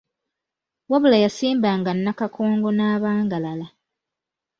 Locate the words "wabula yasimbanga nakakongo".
0.91-2.69